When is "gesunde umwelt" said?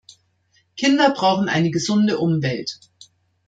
1.69-2.79